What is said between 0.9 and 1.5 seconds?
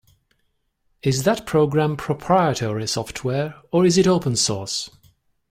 Is that